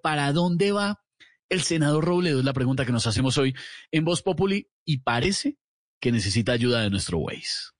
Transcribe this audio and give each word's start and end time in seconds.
¿para 0.00 0.32
dónde 0.32 0.72
va 0.72 1.02
el 1.48 1.62
senador 1.62 2.04
Robledo? 2.04 2.40
Es 2.40 2.44
la 2.44 2.52
pregunta 2.52 2.84
que 2.84 2.92
nos 2.92 3.06
hacemos 3.06 3.38
hoy 3.38 3.54
en 3.90 4.04
Voz 4.04 4.22
Populi 4.22 4.70
y 4.84 4.98
parece 4.98 5.56
que 6.00 6.12
necesita 6.12 6.52
ayuda 6.52 6.80
de 6.80 6.90
nuestro 6.90 7.18
Waze. 7.18 7.72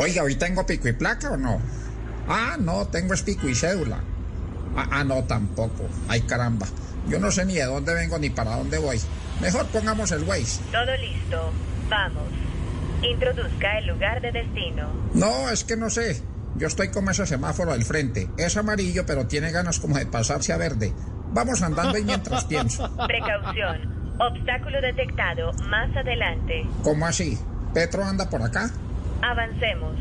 Oiga, 0.00 0.22
¿hoy 0.22 0.36
tengo 0.36 0.64
pico 0.64 0.88
y 0.88 0.92
placa 0.92 1.32
o 1.32 1.36
no? 1.36 1.60
Ah, 2.28 2.56
no, 2.58 2.86
tengo 2.86 3.14
es 3.14 3.22
pico 3.22 3.48
y 3.48 3.54
cédula. 3.54 4.00
Ah, 4.76 4.86
ah, 4.92 5.04
no, 5.04 5.24
tampoco. 5.24 5.88
Ay, 6.06 6.20
caramba. 6.22 6.68
Yo 7.08 7.18
no 7.18 7.32
sé 7.32 7.44
ni 7.44 7.54
de 7.54 7.64
dónde 7.64 7.94
vengo 7.94 8.16
ni 8.18 8.30
para 8.30 8.56
dónde 8.56 8.78
voy. 8.78 9.00
Mejor 9.40 9.66
pongamos 9.66 10.12
el 10.12 10.22
Waze. 10.22 10.60
Todo 10.70 10.96
listo. 10.98 11.50
Vamos. 11.88 12.37
Introduzca 13.02 13.78
el 13.78 13.86
lugar 13.86 14.20
de 14.20 14.32
destino. 14.32 14.88
No, 15.14 15.48
es 15.50 15.64
que 15.64 15.76
no 15.76 15.90
sé. 15.90 16.20
Yo 16.56 16.66
estoy 16.66 16.88
como 16.88 17.10
ese 17.10 17.26
semáforo 17.26 17.72
al 17.72 17.84
frente. 17.84 18.28
Es 18.36 18.56
amarillo, 18.56 19.04
pero 19.06 19.26
tiene 19.26 19.52
ganas 19.52 19.78
como 19.78 19.96
de 19.96 20.06
pasarse 20.06 20.52
a 20.52 20.56
verde. 20.56 20.92
Vamos 21.32 21.62
andando 21.62 21.96
y 21.98 22.04
mientras 22.04 22.44
pienso. 22.46 22.90
Precaución. 23.06 24.16
Obstáculo 24.18 24.80
detectado 24.80 25.52
más 25.68 25.94
adelante. 25.96 26.66
¿Cómo 26.82 27.06
así? 27.06 27.38
¿Petro 27.72 28.02
anda 28.02 28.28
por 28.28 28.42
acá? 28.42 28.70
Avancemos. 29.22 29.94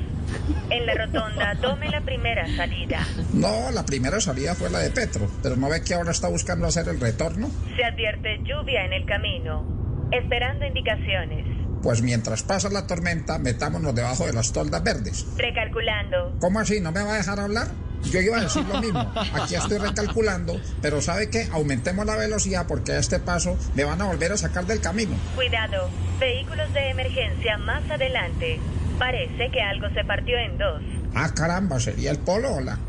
En 0.70 0.86
la 0.86 0.94
rotonda 0.95 1.55
tome 1.61 1.89
la 1.89 2.02
primera 2.02 2.48
salida. 2.55 3.00
No, 3.34 3.72
la 3.72 3.86
primera 3.86 4.20
salida 4.20 4.55
fue 4.55 4.70
la 4.70 4.80
de 4.80 4.89
Petro, 4.89 5.30
pero 5.41 5.55
¿no 5.55 5.70
ve 5.70 5.81
que 5.84 5.94
ahora 5.94 6.11
está 6.11 6.27
buscando 6.27 6.67
hacer 6.67 6.89
el 6.89 7.00
retorno? 7.00 7.50
Se 7.75 7.84
advierte 7.86 8.39
lluvia 8.44 8.84
en 8.86 8.94
el 8.94 9.05
camino. 9.05 9.64
Esperando 10.11 10.66
indicaciones. 10.66 11.45
Pues 11.81 12.02
mientras 12.02 12.44
pasa 12.44 12.70
la 12.70 12.88
tormenta, 12.88 13.38
metámonos 13.40 13.94
debajo 13.94 14.26
de 14.26 14.34
las 14.34 14.52
toldas 14.52 14.84
verdes. 14.84 15.26
Recalculando. 15.38 16.36
¿Cómo 16.40 16.59
así? 16.59 16.80
¿No 16.80 16.92
me 16.92 17.03
va 17.03 17.14
a 17.14 17.17
dejar 17.17 17.39
hablar? 17.39 17.67
Yo 18.03 18.22
iba 18.22 18.38
a 18.38 18.42
decir 18.42 18.66
lo 18.66 18.81
mismo. 18.81 19.11
Aquí 19.33 19.56
estoy 19.56 19.78
recalculando, 19.78 20.59
pero 20.81 21.02
¿sabe 21.02 21.30
qué? 21.30 21.48
Aumentemos 21.52 22.05
la 22.05 22.16
velocidad 22.16 22.66
porque 22.67 22.94
a 22.94 23.00
este 23.00 23.20
paso 23.20 23.58
me 23.75 23.83
van 23.83 24.02
a 24.02 24.05
volver 24.05 24.31
a 24.31 24.38
sacar 24.38 24.66
del 24.66 24.81
camino. 24.81 25.16
Cuidado. 25.36 25.89
Vehículos 26.20 26.72
de 26.73 26.89
emergencia 26.89 27.58
más 27.58 27.89
adelante. 27.89 28.59
Parece 28.98 29.52
que 29.52 29.61
algo 29.61 29.88
se 29.94 30.03
partió 30.03 30.38
en 30.38 30.58
dos. 30.58 30.81
Ah, 31.14 31.33
caramba, 31.33 31.80
sería 31.80 32.11
el 32.11 32.20
polo, 32.20 32.55
hola. 32.55 32.80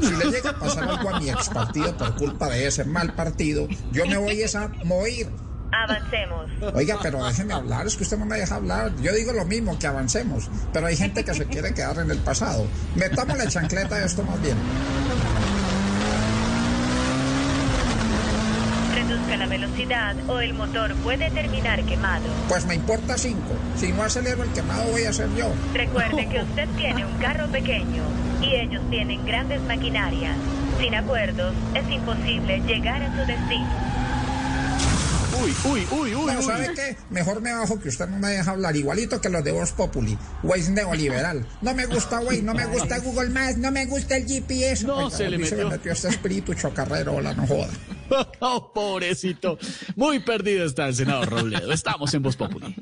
Si 0.00 0.10
le 0.16 0.30
llega 0.30 0.50
a 0.50 0.58
pasar 0.58 0.84
algo 0.84 1.10
a 1.10 1.20
mi 1.20 1.28
ex 1.28 1.50
partido 1.50 1.94
por 1.96 2.16
culpa 2.16 2.48
de 2.48 2.66
ese 2.66 2.84
mal 2.84 3.14
partido, 3.14 3.68
yo 3.92 4.06
me 4.06 4.16
voy 4.16 4.42
a 4.42 4.68
morir. 4.84 5.28
Avancemos. 5.72 6.50
Oiga, 6.74 6.98
pero 7.02 7.24
déjeme 7.24 7.54
hablar, 7.54 7.86
es 7.86 7.96
que 7.96 8.02
usted 8.02 8.18
no 8.18 8.26
me 8.26 8.36
deja 8.36 8.56
hablar. 8.56 8.92
Yo 9.00 9.12
digo 9.12 9.32
lo 9.32 9.44
mismo, 9.46 9.78
que 9.78 9.86
avancemos. 9.86 10.50
Pero 10.72 10.86
hay 10.86 10.96
gente 10.96 11.24
que 11.24 11.34
se 11.34 11.46
quiere 11.46 11.72
quedar 11.72 11.98
en 11.98 12.10
el 12.10 12.18
pasado. 12.18 12.66
Metamos 12.94 13.38
la 13.38 13.48
chancleta 13.48 13.96
de 13.96 14.04
esto 14.04 14.22
más 14.22 14.40
bien. 14.42 14.56
Reduzca 18.94 19.36
la 19.38 19.46
velocidad 19.46 20.14
o 20.28 20.40
el 20.40 20.52
motor 20.52 20.94
puede 20.96 21.30
terminar 21.30 21.82
quemado. 21.84 22.26
Pues 22.48 22.66
me 22.66 22.74
importa 22.74 23.16
cinco. 23.16 23.54
Si 23.76 23.92
no 23.92 24.02
acelero 24.02 24.42
el 24.42 24.50
quemado 24.52 24.84
voy 24.90 25.04
a 25.04 25.12
ser 25.12 25.34
yo. 25.34 25.50
Recuerde 25.72 26.28
que 26.28 26.42
usted 26.42 26.68
tiene 26.76 27.06
un 27.06 27.14
carro 27.18 27.48
pequeño 27.48 28.02
y 28.42 28.56
ellos 28.56 28.82
tienen 28.90 29.24
grandes 29.24 29.62
maquinarias. 29.62 30.36
Sin 30.78 30.94
acuerdos 30.94 31.54
es 31.74 31.90
imposible 31.90 32.60
llegar 32.66 33.02
a 33.02 33.10
su 33.16 33.26
destino. 33.26 33.91
Uy, 35.40 35.54
uy, 35.64 35.86
uy, 35.90 36.14
uy. 36.14 36.32
No, 36.32 36.38
uy. 36.38 36.44
¿sabe 36.44 36.70
qué? 36.74 36.96
Mejor 37.10 37.40
me 37.40 37.52
bajo 37.52 37.78
que 37.80 37.88
usted 37.88 38.08
no 38.08 38.18
me 38.18 38.28
deja 38.28 38.50
hablar. 38.50 38.74
Igualito 38.76 39.20
que 39.20 39.28
los 39.28 39.42
de 39.44 39.52
Voz 39.52 39.72
Populi. 39.72 40.16
Waze 40.42 40.70
neoliberal. 40.70 41.46
No 41.62 41.74
me 41.74 41.86
gusta 41.86 42.20
Waze, 42.20 42.42
no 42.42 42.54
me 42.54 42.66
gusta 42.66 42.98
Google 42.98 43.30
Maps, 43.30 43.56
no 43.58 43.70
me 43.70 43.86
gusta 43.86 44.16
el 44.16 44.26
GPS. 44.26 44.84
No, 44.86 44.96
Oiga, 45.06 45.16
se 45.16 45.28
le 45.30 45.38
metió. 45.38 45.56
se 45.56 45.64
me 45.64 45.70
metió 45.70 45.92
este 45.92 46.08
espíritu 46.08 46.54
chocarrero, 46.54 47.14
hola, 47.14 47.34
no 47.34 47.46
joda. 47.46 47.68
Oh, 48.40 48.70
pobrecito. 48.74 49.58
Muy 49.96 50.18
perdido 50.20 50.66
está 50.66 50.86
el 50.88 50.94
senador 50.94 51.30
Robledo. 51.30 51.72
Estamos 51.72 52.12
en 52.12 52.22
Voz 52.22 52.36
Populi. 52.36 52.76